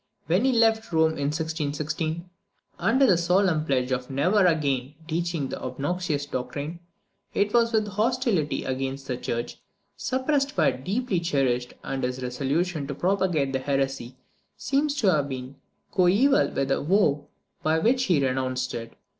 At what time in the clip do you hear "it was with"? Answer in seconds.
7.35-7.85